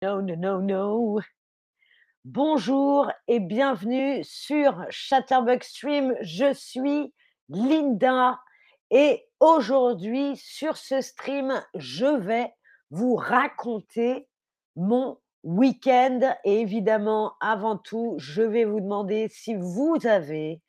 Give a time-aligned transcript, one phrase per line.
[0.00, 1.20] No, no, no, no.
[2.24, 6.14] Bonjour et bienvenue sur Chatterbug Stream.
[6.20, 7.12] Je suis
[7.48, 8.38] Linda
[8.92, 12.54] et aujourd'hui sur ce stream, je vais
[12.92, 14.28] vous raconter
[14.76, 20.62] mon week-end et évidemment, avant tout, je vais vous demander si vous avez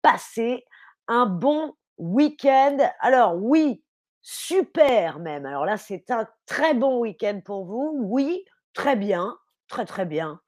[0.00, 0.64] passé
[1.08, 2.78] un bon week-end.
[3.00, 3.82] Alors oui,
[4.22, 5.44] super même.
[5.44, 7.92] Alors là, c'est un très bon week-end pour vous.
[8.04, 8.44] Oui,
[8.76, 9.38] Très bien,
[9.68, 10.38] très, très bien.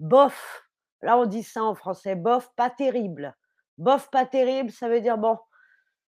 [0.00, 0.64] Bof,
[1.02, 3.36] là on dit ça en français, bof, pas terrible.
[3.78, 5.38] Bof, pas terrible, ça veut dire bon,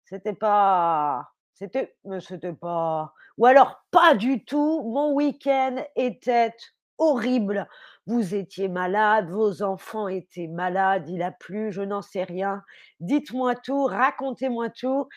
[0.05, 6.55] c'était pas c'était c'était pas ou alors pas du tout, mon week-end était
[6.99, 7.67] horrible.
[8.07, 12.63] Vous étiez malade, vos enfants étaient malades, il a plu, je n'en sais rien.
[13.01, 15.09] Dites-moi tout, racontez-moi tout.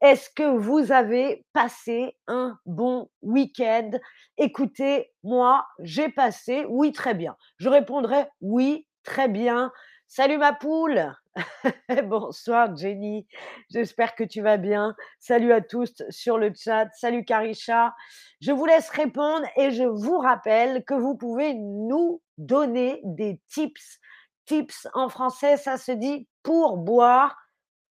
[0.00, 3.90] Est-ce que vous avez passé un bon week-end?
[4.38, 7.36] Écoutez, moi, j'ai passé oui, très bien.
[7.58, 9.70] Je répondrai: «Oui, très bien».
[10.08, 11.14] Salut ma poule!
[12.04, 13.26] Bonsoir Jenny,
[13.70, 14.96] j'espère que tu vas bien.
[15.20, 16.88] Salut à tous sur le chat.
[16.94, 17.94] Salut Karisha.
[18.40, 24.00] Je vous laisse répondre et je vous rappelle que vous pouvez nous donner des tips.
[24.46, 27.36] Tips en français, ça se dit pour boire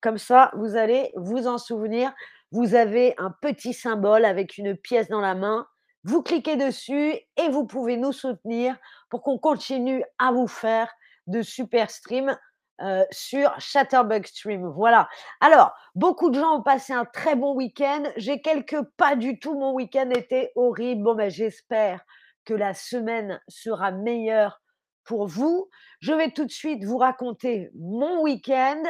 [0.02, 2.14] comme ça, vous allez vous en souvenir.
[2.52, 5.67] Vous avez un petit symbole avec une pièce dans la main.
[6.03, 8.75] Vous cliquez dessus et vous pouvez nous soutenir
[9.09, 10.89] pour qu'on continue à vous faire
[11.28, 12.38] de super streams
[12.81, 14.66] euh, sur Chatterbug Stream.
[14.69, 15.09] Voilà.
[15.41, 18.03] Alors, beaucoup de gens ont passé un très bon week-end.
[18.16, 19.53] J'ai quelques pas du tout.
[19.53, 21.03] Mon week-end était horrible.
[21.03, 22.00] Bon, ben, j'espère
[22.45, 24.61] que la semaine sera meilleure
[25.03, 25.69] pour vous.
[26.00, 28.81] Je vais tout de suite vous raconter mon week-end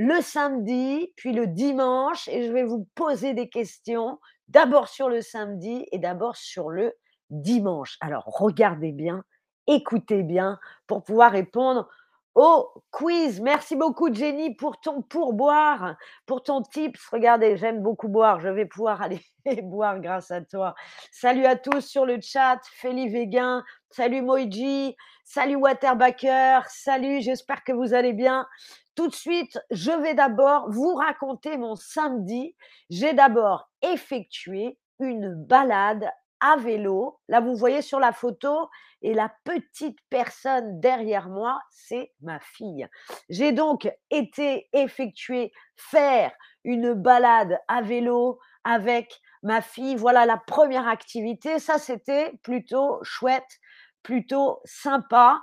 [0.00, 5.22] le samedi, puis le dimanche, et je vais vous poser des questions, d'abord sur le
[5.22, 6.94] samedi et d'abord sur le
[7.30, 7.96] dimanche.
[8.00, 9.24] Alors, regardez bien,
[9.66, 11.88] écoutez bien pour pouvoir répondre
[12.36, 13.40] au quiz.
[13.40, 17.04] Merci beaucoup, Jenny, pour ton pourboire, pour ton tips.
[17.10, 18.38] Regardez, j'aime beaucoup boire.
[18.38, 19.20] Je vais pouvoir aller
[19.64, 20.76] boire grâce à toi.
[21.10, 22.60] Salut à tous sur le chat.
[22.76, 23.64] Feli Véguin.
[23.90, 24.94] Salut Moiji.
[25.24, 26.60] Salut Waterbacker.
[26.68, 28.46] Salut, j'espère que vous allez bien.
[28.98, 32.56] Tout de suite, je vais d'abord vous raconter mon samedi.
[32.90, 36.10] J'ai d'abord effectué une balade
[36.40, 37.20] à vélo.
[37.28, 38.68] Là, vous voyez sur la photo,
[39.02, 42.88] et la petite personne derrière moi, c'est ma fille.
[43.28, 46.32] J'ai donc été effectuer, faire
[46.64, 49.94] une balade à vélo avec ma fille.
[49.94, 51.60] Voilà la première activité.
[51.60, 53.60] Ça, c'était plutôt chouette,
[54.02, 55.40] plutôt sympa.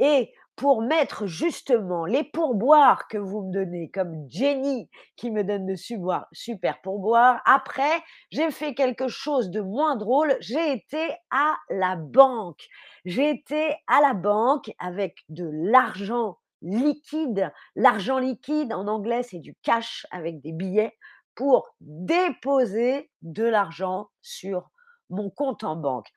[0.00, 5.66] Et pour mettre justement les pourboires que vous me donnez, comme Jenny qui me donne
[5.66, 7.42] de super pourboires.
[7.44, 10.34] Après, j'ai fait quelque chose de moins drôle.
[10.40, 12.66] J'ai été à la banque.
[13.04, 17.52] J'ai été à la banque avec de l'argent liquide.
[17.74, 20.96] L'argent liquide, en anglais, c'est du cash avec des billets
[21.34, 24.70] pour déposer de l'argent sur
[25.10, 26.10] mon compte en banque.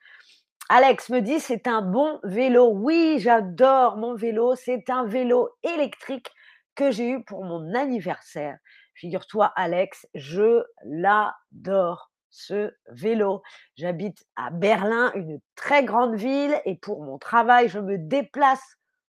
[0.72, 2.70] Alex me dit c'est un bon vélo.
[2.72, 4.54] Oui, j'adore mon vélo.
[4.54, 6.30] C'est un vélo électrique
[6.76, 8.56] que j'ai eu pour mon anniversaire.
[8.94, 13.42] Figure-toi, Alex, je l'adore ce vélo.
[13.74, 18.62] J'habite à Berlin, une très grande ville, et pour mon travail, je me déplace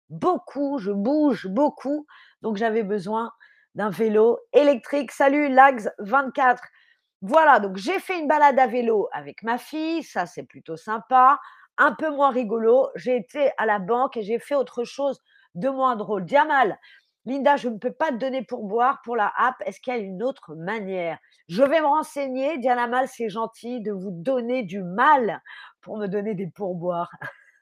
[0.09, 2.07] beaucoup, je bouge beaucoup.
[2.41, 3.31] Donc, j'avais besoin
[3.75, 5.11] d'un vélo électrique.
[5.11, 6.57] Salut, Lags24.
[7.21, 11.39] Voilà, donc j'ai fait une balade à vélo avec ma fille, ça c'est plutôt sympa.
[11.77, 15.19] Un peu moins rigolo, j'ai été à la banque et j'ai fait autre chose
[15.55, 16.25] de moins drôle.
[16.25, 16.79] Diamal,
[17.25, 19.55] Linda, je ne peux pas te donner pour boire pour la app.
[19.65, 21.19] Est-ce qu'il y a une autre manière?
[21.47, 22.57] Je vais me renseigner.
[22.57, 25.41] Diana Mal, c'est gentil de vous donner du mal
[25.81, 27.11] pour me donner des pourboires.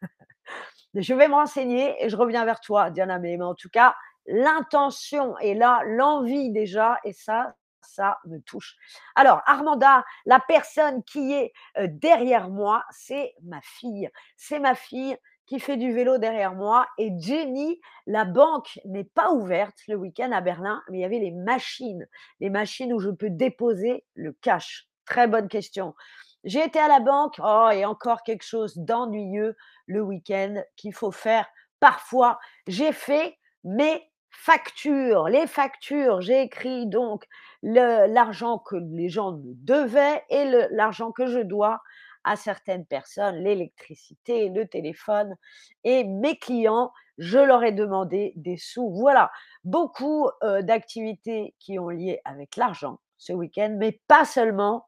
[0.94, 3.20] je vais me renseigner et je reviens vers toi, Diana.
[3.20, 7.56] Mais en tout cas, l'intention est là, l'envie déjà, et ça,
[7.90, 8.76] ça me touche.
[9.16, 11.54] Alors, Armanda, la personne qui est
[11.88, 14.10] derrière moi, c'est ma fille.
[14.38, 15.18] C'est ma fille
[15.50, 16.88] qui fait du vélo derrière moi.
[17.00, 21.20] Et Jenny, la banque n'est pas ouverte le week-end à Berlin, mais il y avait
[21.20, 22.08] les machines,
[22.40, 24.88] les machines où je peux déposer le cash.
[25.06, 25.96] Très bonne question.
[26.44, 29.58] J'ai été à la banque, oh, et encore quelque chose d'ennuyeux
[29.88, 31.48] le week-end qu'il faut faire
[31.80, 32.40] parfois.
[32.68, 37.26] J'ai fait mes factures, les factures, j'ai écrit donc
[37.62, 41.82] l'argent que les gens me devaient et l'argent que je dois
[42.24, 45.36] à certaines personnes, l'électricité, le téléphone
[45.84, 48.92] et mes clients, je leur ai demandé des sous.
[48.92, 49.32] Voilà,
[49.64, 50.30] beaucoup
[50.62, 54.86] d'activités qui ont lié avec l'argent ce week-end, mais pas seulement.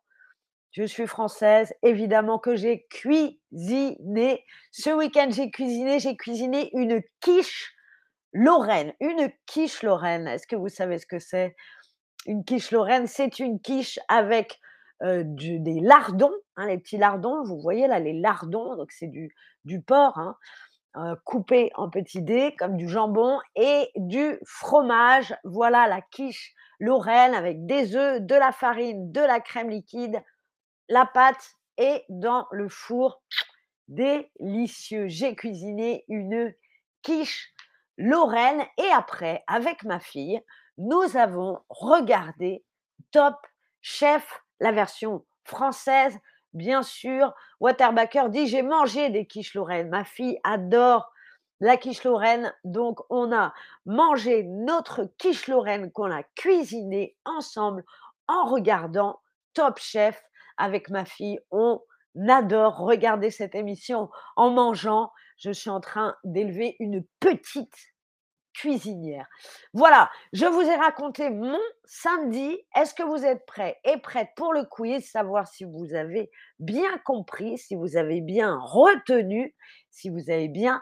[0.72, 4.46] Je suis française, évidemment que j'ai cuisiné.
[4.72, 7.74] Ce week-end, j'ai cuisiné, j'ai cuisiné une quiche
[8.34, 8.94] lorraine.
[9.00, 11.56] Une quiche lorraine, est-ce que vous savez ce que c'est?
[12.26, 14.60] Une quiche lorraine, c'est une quiche avec,
[15.02, 19.12] des lardons, hein, les petits lardons, vous voyez là, les lardons, donc c'est
[19.66, 20.38] du porc, hein,
[21.26, 25.36] coupé en petits dés comme du jambon et du fromage.
[25.44, 30.22] Voilà la quiche lorraine avec des œufs, de la farine, de la crème liquide,
[30.90, 33.22] la pâte est dans le four.
[33.88, 35.10] Délicieux.
[35.10, 36.54] J'ai cuisiné une
[37.02, 37.52] quiche
[37.98, 40.42] lorraine et après, avec ma fille,
[40.78, 42.64] nous avons regardé
[43.12, 43.36] Top
[43.82, 46.18] Chef, la version française.
[46.54, 49.90] Bien sûr, Waterbacker dit j'ai mangé des quiches lorraines.
[49.90, 51.12] Ma fille adore
[51.62, 52.54] la quiche lorraine.
[52.64, 53.54] Donc, on a
[53.86, 57.86] mangé notre quiche lorraine qu'on a cuisinée ensemble
[58.28, 59.22] en regardant
[59.54, 60.22] Top Chef
[60.58, 61.40] avec ma fille.
[61.52, 61.82] On
[62.28, 65.12] adore regarder cette émission en mangeant.
[65.42, 67.76] Je suis en train d'élever une petite
[68.54, 69.26] cuisinière.
[69.74, 72.60] Voilà, je vous ai raconté mon samedi.
[72.76, 76.30] Est-ce que vous êtes prêts et prêtes pour le quiz, savoir si vous avez
[76.60, 79.56] bien compris, si vous avez bien retenu,
[79.90, 80.82] si vous avez bien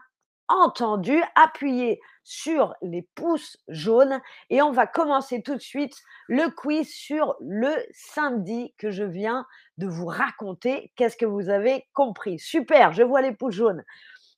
[0.49, 4.19] entendu, appuyez sur les pouces jaunes
[4.49, 5.95] et on va commencer tout de suite
[6.27, 9.45] le quiz sur le samedi que je viens
[9.77, 10.91] de vous raconter.
[10.95, 12.39] Qu'est-ce que vous avez compris?
[12.39, 13.83] Super, je vois les pouces jaunes.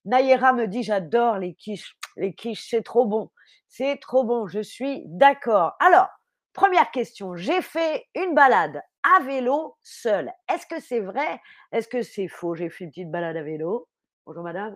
[0.06, 1.96] Nayera me dit j'adore les quiches.
[2.18, 3.30] Les quiches, c'est trop bon.
[3.68, 5.74] C'est trop bon, je suis d'accord.
[5.80, 6.10] Alors,
[6.54, 10.32] première question, j'ai fait une balade à vélo seule.
[10.52, 11.40] Est-ce que c'est vrai?
[11.72, 12.56] Est-ce que c'est faux?
[12.56, 13.88] J'ai fait une petite balade à vélo.
[14.26, 14.76] Bonjour madame.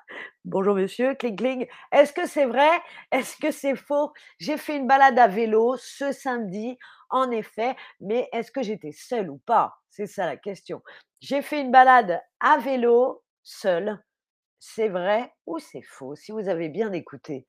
[0.45, 1.67] Bonjour monsieur, cling cling.
[1.93, 2.71] Est-ce que c'est vrai?
[3.11, 4.13] Est-ce que c'est faux?
[4.39, 9.31] J'ai fait une balade à vélo ce samedi, en effet, mais est-ce que j'étais seule
[9.31, 9.75] ou pas?
[9.91, 10.83] C'est ça la question.
[11.21, 13.99] J'ai fait une balade à vélo seule.
[14.61, 17.47] C'est vrai ou c'est faux Si vous avez bien écouté.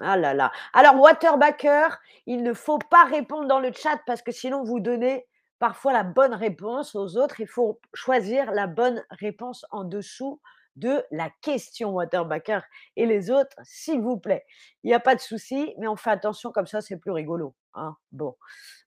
[0.00, 0.50] Ah là là.
[0.72, 1.88] Alors, Waterbacker,
[2.26, 5.26] il ne faut pas répondre dans le chat parce que sinon vous donnez
[5.60, 7.40] parfois la bonne réponse aux autres.
[7.40, 10.40] Il faut choisir la bonne réponse en dessous
[10.74, 12.60] de la question Waterbacker
[12.96, 14.44] et les autres, s'il vous plaît.
[14.82, 17.54] Il n'y a pas de souci, mais on fait attention, comme ça, c'est plus rigolo.
[17.74, 17.96] Hein.
[18.10, 18.36] Bon.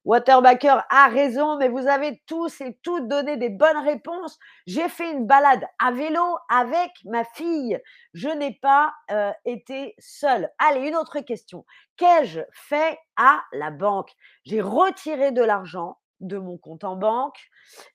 [0.03, 4.37] Waterbacker a raison, mais vous avez tous et toutes donné des bonnes réponses.
[4.67, 7.79] J'ai fait une balade à vélo avec ma fille.
[8.13, 10.49] Je n'ai pas euh, été seule.
[10.59, 11.65] Allez, une autre question.
[11.97, 14.11] Qu'ai-je fait à la banque?
[14.43, 17.37] J'ai retiré de l'argent de mon compte en banque,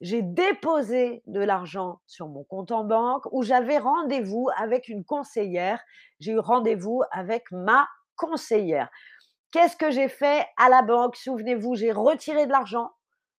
[0.01, 5.81] j'ai déposé de l'argent sur mon compte en banque où j'avais rendez-vous avec une conseillère.
[6.21, 8.91] J'ai eu rendez-vous avec ma conseillère.
[9.53, 11.17] Qu'est-ce que j'ai fait à la banque?
[11.17, 12.91] Souvenez-vous, j'ai retiré de l'argent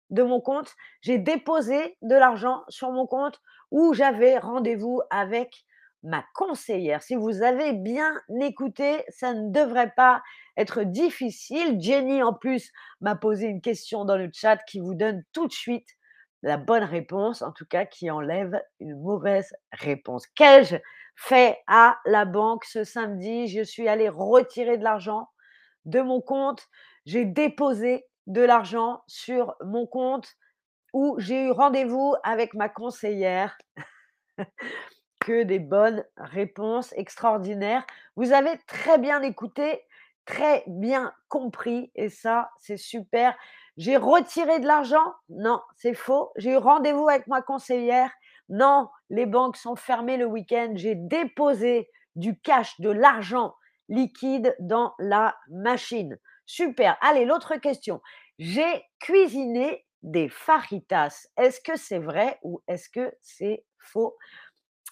[0.09, 3.41] de mon compte, j'ai déposé de l'argent sur mon compte
[3.71, 5.65] où j'avais rendez-vous avec
[6.03, 7.01] ma conseillère.
[7.03, 10.21] Si vous avez bien écouté, ça ne devrait pas
[10.57, 11.79] être difficile.
[11.79, 15.53] Jenny, en plus, m'a posé une question dans le chat qui vous donne tout de
[15.53, 15.87] suite
[16.43, 20.25] la bonne réponse, en tout cas qui enlève une mauvaise réponse.
[20.27, 20.75] Qu'ai-je
[21.15, 23.47] fait à la banque ce samedi?
[23.47, 25.29] Je suis allée retirer de l'argent
[25.85, 26.67] de mon compte.
[27.05, 30.27] J'ai déposé de l'argent sur mon compte
[30.93, 33.57] où j'ai eu rendez-vous avec ma conseillère
[35.19, 37.85] que des bonnes réponses extraordinaires.
[38.15, 39.81] Vous avez très bien écouté,
[40.25, 43.35] très bien compris et ça, c'est super.
[43.77, 45.13] J'ai retiré de l'argent?
[45.29, 46.31] Non, c'est faux.
[46.35, 48.11] J'ai eu rendez-vous avec ma conseillère?
[48.49, 50.73] Non, les banques sont fermées le week-end.
[50.75, 53.55] J'ai déposé du cash, de l'argent
[53.89, 56.17] liquide dans la machine.
[56.45, 56.97] Super.
[57.01, 58.01] Allez, l'autre question.
[58.39, 61.27] J'ai cuisiné des faritas.
[61.37, 64.15] Est-ce que c'est vrai ou est-ce que c'est faux?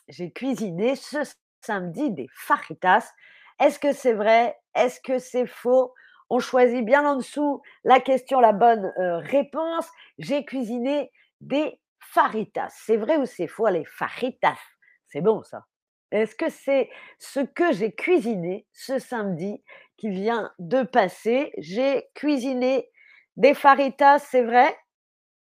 [0.07, 1.19] J'ai cuisiné ce
[1.61, 3.11] samedi des fajitas.
[3.59, 4.57] Est-ce que c'est vrai?
[4.75, 5.93] Est-ce que c'est faux?
[6.29, 9.87] On choisit bien en dessous la question, la bonne euh, réponse.
[10.17, 12.69] J'ai cuisiné des faritas.
[12.69, 14.59] C'est vrai ou c'est faux Les fajitas,
[15.07, 15.65] c'est bon ça.
[16.11, 16.89] Est-ce que c'est
[17.19, 19.63] ce que j'ai cuisiné ce samedi
[19.97, 21.51] qui vient de passer?
[21.57, 22.89] J'ai cuisiné
[23.37, 24.75] des faritas, c'est vrai?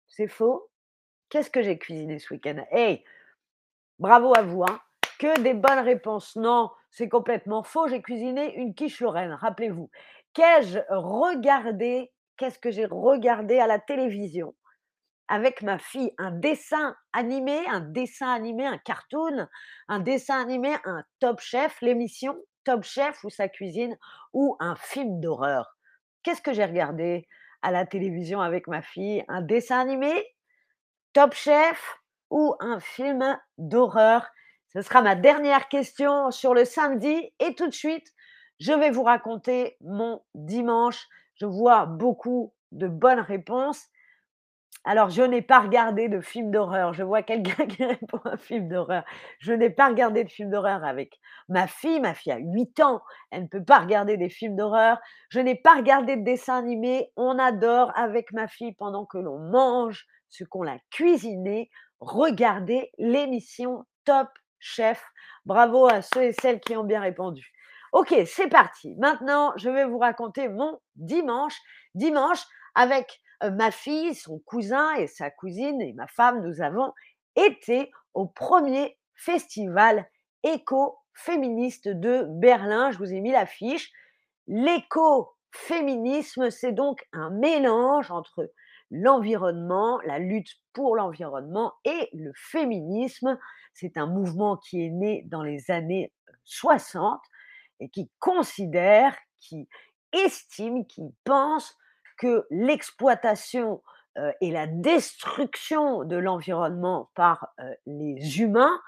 [0.08, 0.68] C'est faux
[1.30, 2.64] Qu'est-ce que j'ai cuisiné ce week-end?
[2.70, 3.04] Hey,
[4.02, 4.64] Bravo à vous.
[4.64, 4.80] Hein.
[5.20, 6.34] Que des bonnes réponses.
[6.34, 7.86] Non, c'est complètement faux.
[7.86, 9.90] J'ai cuisiné une quiche lorraine, rappelez-vous.
[10.34, 12.10] Qu'ai-je regardé?
[12.36, 14.54] Qu'est-ce que j'ai regardé à la télévision?
[15.32, 19.48] Avec ma fille Un dessin animé, un dessin animé, un cartoon,
[19.88, 23.96] un dessin animé, un Top Chef, l'émission Top Chef ou sa cuisine,
[24.34, 25.74] ou un film d'horreur.
[26.22, 27.26] Qu'est-ce que j'ai regardé
[27.62, 29.24] à la télévision avec ma fille?
[29.28, 30.12] Un dessin animé
[31.14, 31.98] Top Chef
[32.28, 34.28] ou un film d'horreur?
[34.74, 37.32] Ce sera ma dernière question sur le samedi.
[37.40, 38.12] Et tout de suite,
[38.60, 41.08] je vais vous raconter mon dimanche.
[41.36, 43.86] Je vois beaucoup de bonnes réponses.
[44.84, 46.92] Alors, je n'ai pas regardé de film d'horreur.
[46.92, 49.04] Je vois quelqu'un qui répond à un film d'horreur.
[49.38, 52.00] Je n'ai pas regardé de film d'horreur avec ma fille.
[52.00, 53.00] Ma fille a 8 ans.
[53.30, 54.98] Elle ne peut pas regarder des films d'horreur.
[55.28, 57.12] Je n'ai pas regardé de dessins animés.
[57.16, 61.70] On adore avec ma fille pendant que l'on mange ce qu'on a cuisiné.
[62.00, 65.04] Regarder l'émission Top Chef.
[65.46, 67.52] Bravo à ceux et celles qui ont bien répondu.
[67.92, 68.96] Ok, c'est parti.
[68.96, 71.56] Maintenant, je vais vous raconter mon dimanche.
[71.94, 72.42] Dimanche
[72.74, 73.20] avec
[73.50, 76.92] ma fille, son cousin et sa cousine et ma femme, nous avons
[77.36, 80.08] été au premier festival
[80.42, 82.90] éco-féministe de Berlin.
[82.90, 83.92] Je vous ai mis l'affiche.
[84.46, 88.50] L'écoféminisme, c'est donc un mélange entre
[88.90, 93.38] l'environnement, la lutte pour l'environnement et le féminisme.
[93.72, 96.12] C'est un mouvement qui est né dans les années
[96.44, 97.20] 60
[97.80, 99.68] et qui considère, qui
[100.12, 101.76] estime, qui pense
[102.22, 103.82] que l'exploitation
[104.40, 107.52] et la destruction de l'environnement par
[107.84, 108.80] les humains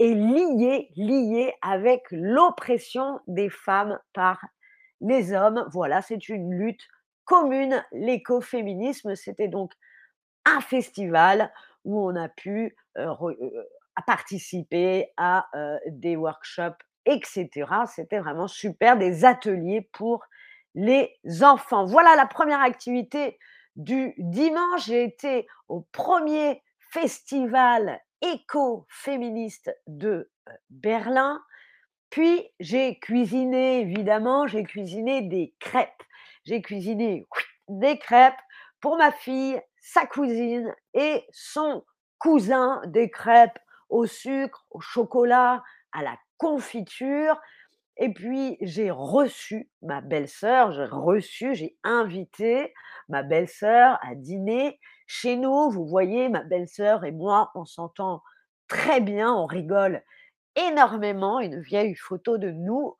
[0.00, 4.44] est liée, liée avec l'oppression des femmes par
[5.00, 5.68] les hommes.
[5.70, 6.88] Voilà, c'est une lutte
[7.26, 7.84] commune.
[7.92, 9.72] L'écoféminisme, c'était donc
[10.44, 11.52] un festival
[11.84, 12.74] où on a pu
[14.04, 15.46] participer à
[15.86, 17.50] des workshops, etc.
[17.86, 20.24] C'était vraiment super, des ateliers pour
[20.74, 21.84] les enfants.
[21.84, 23.38] Voilà la première activité
[23.76, 24.86] du dimanche.
[24.86, 26.62] J'ai été au premier
[26.92, 31.42] festival éco-féministe de euh, Berlin.
[32.10, 36.02] Puis j'ai cuisiné, évidemment, j'ai cuisiné des crêpes.
[36.44, 37.26] J'ai cuisiné
[37.68, 38.40] des crêpes
[38.80, 41.84] pour ma fille, sa cousine et son
[42.18, 43.58] cousin, des crêpes
[43.88, 45.62] au sucre, au chocolat,
[45.92, 47.38] à la confiture.
[48.02, 52.72] Et puis, j'ai reçu ma belle-sœur, j'ai reçu, j'ai invité
[53.10, 55.70] ma belle-sœur à dîner chez nous.
[55.70, 58.22] Vous voyez, ma belle-sœur et moi, on s'entend
[58.68, 60.02] très bien, on rigole
[60.56, 61.40] énormément.
[61.40, 62.96] Une vieille photo de nous.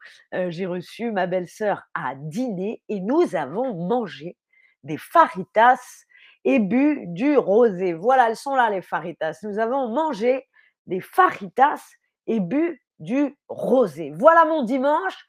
[0.49, 4.37] j'ai reçu ma belle-sœur à dîner et nous avons mangé
[4.83, 6.04] des faritas
[6.45, 7.95] et bu du rosé.
[7.95, 9.38] Voilà, elles sont là, les faritas.
[9.45, 10.47] Nous avons mangé
[10.87, 11.83] des faritas
[12.26, 14.12] et bu du rosé.
[14.14, 15.26] Voilà mon dimanche.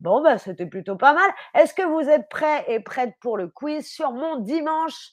[0.00, 1.30] Bon, ben, c'était plutôt pas mal.
[1.54, 5.12] Est-ce que vous êtes prêts et prêtes pour le quiz sur mon dimanche?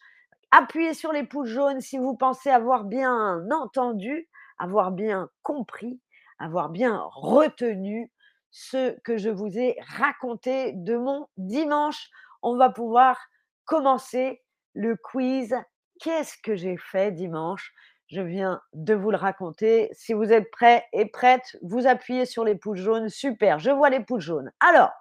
[0.52, 6.02] Appuyez sur les pouces jaunes si vous pensez avoir bien entendu, avoir bien compris,
[6.40, 8.12] avoir bien retenu
[8.50, 12.10] ce que je vous ai raconté de mon dimanche.
[12.42, 13.20] On va pouvoir
[13.66, 14.42] commencer
[14.74, 15.56] le quiz.
[16.00, 17.74] Qu'est-ce que j'ai fait dimanche?
[18.10, 19.90] Je viens de vous le raconter.
[19.94, 23.10] Si vous êtes prêts et prêtes, vous appuyez sur les pouces jaunes.
[23.10, 24.52] Super, je vois les pouces jaunes.
[24.60, 24.92] Alors,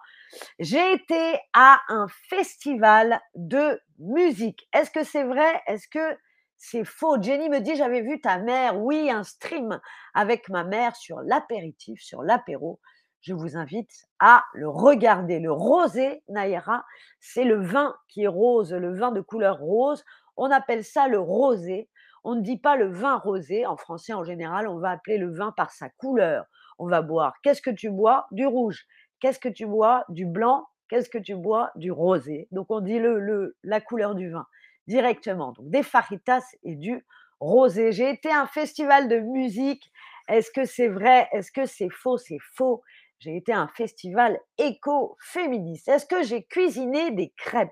[0.58, 4.68] j'ai été à un festival de musique.
[4.74, 5.62] Est-ce que c'est vrai?
[5.66, 6.18] Est-ce que
[6.58, 7.20] c'est faux?
[7.20, 8.78] Jenny me dit, j'avais vu ta mère.
[8.78, 9.80] Oui, un stream
[10.12, 12.78] avec ma mère sur l'apéritif, sur l'apéro.
[13.22, 15.40] Je vous invite à le regarder.
[15.40, 16.84] Le rosé, Naïra,
[17.20, 20.04] c'est le vin qui est rose, le vin de couleur rose.
[20.36, 21.88] On appelle ça le rosé.
[22.24, 23.66] On ne dit pas le vin rosé.
[23.66, 26.46] En français, en général, on va appeler le vin par sa couleur.
[26.78, 27.34] On va boire.
[27.42, 28.26] Qu'est-ce que tu bois?
[28.30, 28.86] Du rouge.
[29.20, 30.04] Qu'est-ce que tu bois?
[30.08, 30.66] Du blanc.
[30.88, 31.70] Qu'est-ce que tu bois?
[31.76, 32.48] Du rosé.
[32.50, 34.46] Donc, on dit le, la couleur du vin
[34.86, 35.52] directement.
[35.52, 37.04] Donc, des faritas et du
[37.40, 37.92] rosé.
[37.92, 39.90] J'ai été un festival de musique.
[40.28, 41.28] Est-ce que c'est vrai?
[41.32, 42.16] Est-ce que c'est faux?
[42.18, 42.82] C'est faux.
[43.18, 45.88] J'ai été un festival éco-féministe.
[45.88, 47.70] Est-ce que j'ai cuisiné des crêpes?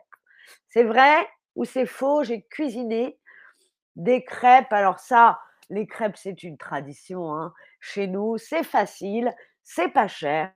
[0.68, 2.24] C'est vrai ou c'est faux?
[2.24, 3.18] J'ai cuisiné
[3.96, 4.72] des crêpes.
[4.72, 7.34] Alors ça, les crêpes, c'est une tradition.
[7.34, 7.52] Hein.
[7.80, 10.52] Chez nous, c'est facile, c'est pas cher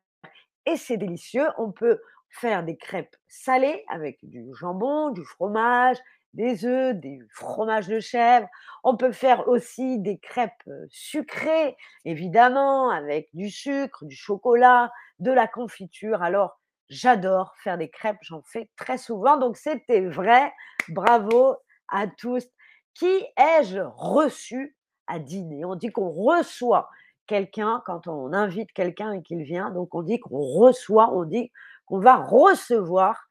[0.67, 1.49] et c'est délicieux.
[1.59, 5.99] On peut faire des crêpes salées avec du jambon, du fromage,
[6.35, 8.47] des œufs, des fromages de chèvre.
[8.85, 15.49] On peut faire aussi des crêpes sucrées, évidemment, avec du sucre, du chocolat, de la
[15.49, 16.23] confiture.
[16.23, 19.37] Alors, j'adore faire des crêpes, j'en fais très souvent.
[19.39, 20.53] Donc, c'était vrai.
[20.89, 21.57] Bravo
[21.89, 22.47] à tous
[22.95, 25.65] qui ai-je reçu à dîner?
[25.65, 26.89] On dit qu'on reçoit
[27.27, 29.71] quelqu'un quand on invite quelqu'un et qu'il vient.
[29.71, 31.53] Donc on dit qu'on reçoit, on dit
[31.87, 33.29] qu'on va recevoir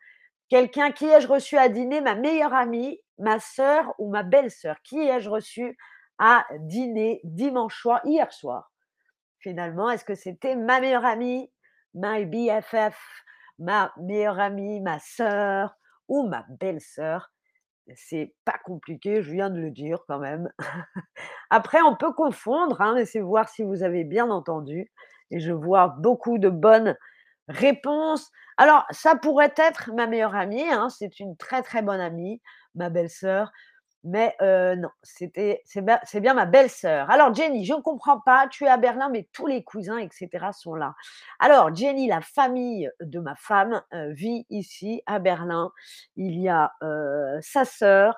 [0.47, 0.91] quelqu'un.
[0.91, 2.01] Qui ai-je reçu à dîner?
[2.01, 5.77] Ma meilleure amie, ma sœur ou ma belle-sœur Qui ai-je reçu
[6.17, 8.71] à dîner dimanche soir, hier soir?
[9.39, 11.51] Finalement, est-ce que c'était ma meilleure amie,
[11.93, 12.97] ma BFF,
[13.57, 15.75] ma meilleure amie, ma sœur
[16.07, 17.31] ou ma belle-sœur?
[17.95, 20.51] C'est pas compliqué, je viens de le dire quand même.
[21.49, 24.91] Après, on peut confondre, hein, laissez voir si vous avez bien entendu
[25.31, 26.95] et je vois beaucoup de bonnes
[27.47, 28.31] réponses.
[28.57, 32.41] Alors, ça pourrait être ma meilleure amie, hein, c'est une très, très bonne amie,
[32.75, 33.51] ma belle-sœur.
[34.05, 37.09] Mais non, c'était c'est bien ma belle-sœur.
[37.09, 40.07] Alors Jenny, je ne comprends pas, tu es à Berlin, mais tous les cousins et
[40.11, 40.95] cetera sont là.
[41.39, 45.71] Alors Jenny, la famille de ma femme, vit ici à Berlin.
[46.15, 46.71] Il y a,
[47.41, 48.15] sa sœur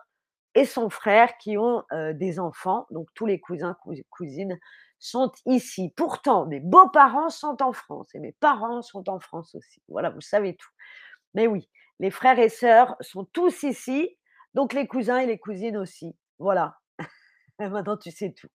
[0.53, 1.83] et son frère qui ont,
[2.13, 4.59] des enfants, donc tous les cousins, cous cousines
[4.99, 5.91] sont ici.
[5.97, 9.81] Pourtant, mes beaux-parents sont en France et mes parents sont en France aussi.
[9.87, 10.69] Voilà, vous savez tout.
[11.33, 11.67] Mais oui,
[11.99, 14.15] les frères et sœurs sont tous ici
[14.53, 16.15] donc les cousins et les cousines aussi.
[16.39, 16.77] Voilà.
[17.59, 18.49] Maintenant, tu sais tout.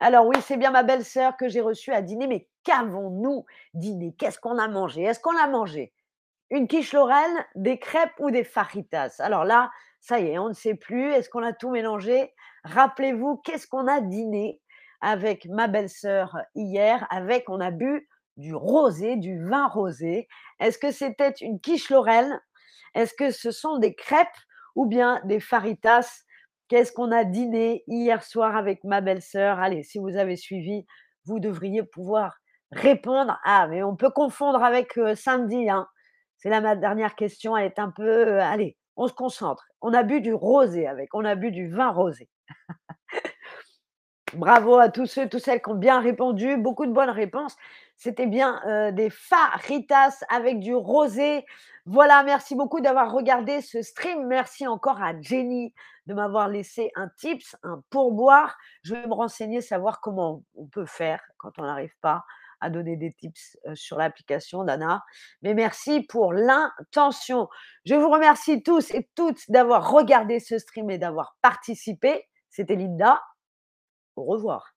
[0.00, 4.14] Alors oui, c'est bien ma belle-sœur que j'ai reçue à dîner, mais qu'avons-nous dîné?
[4.18, 5.02] Qu'est-ce qu'on a mangé?
[5.02, 5.92] Est-ce qu'on a mangé
[6.50, 9.16] une quiche Lorraine, des crêpes ou des fajitas?
[9.20, 9.70] Alors là,
[10.00, 11.12] ça y est, on ne sait plus.
[11.12, 12.32] Est-ce qu'on a tout mélangé?
[12.64, 14.60] Rappelez-vous, qu'est-ce qu'on a dîné
[15.00, 17.06] avec ma belle-sœur hier?
[17.10, 20.26] Avec, on a bu du rosé, du vin rosé.
[20.58, 22.40] Est-ce que c'était une quiche Lorraine?
[22.94, 24.28] Est-ce que ce sont des crêpes
[24.74, 26.22] ou bien des faritas.
[26.68, 29.58] Qu'est-ce qu'on a dîné hier soir avec ma belle-sœur?
[29.58, 30.86] Allez, si vous avez suivi,
[31.24, 32.36] vous devriez pouvoir
[32.70, 33.38] répondre.
[33.44, 35.68] Ah, mais on peut confondre avec euh, samedi.
[35.68, 35.86] Hein.
[36.38, 37.56] C'est là ma dernière question.
[37.56, 38.02] Elle est un peu.
[38.08, 39.66] Euh, allez, on se concentre.
[39.80, 41.14] On a bu du rosé avec.
[41.14, 42.28] On a bu du vin rosé.
[44.34, 46.56] Bravo à tous ceux, toutes celles qui ont bien répondu.
[46.56, 47.54] Beaucoup de bonnes réponses.
[47.98, 51.44] C'était bien euh, des faritas avec du rosé.
[51.84, 54.26] Voilà, merci beaucoup d'avoir regardé ce stream.
[54.26, 55.74] Merci encore à Jenny
[56.06, 58.56] de m'avoir laissé un tips, un pourboire.
[58.82, 62.24] Je vais me renseigner, savoir comment on peut faire quand on n'arrive pas
[62.62, 65.04] à donner des tips euh, sur l'application d'Anna.
[65.42, 67.48] Mais merci pour l'intention.
[67.84, 72.26] Je vous remercie tous et toutes d'avoir regardé ce stream et d'avoir participé.
[72.48, 73.20] C'était Linda.
[74.16, 74.74] Au revoir.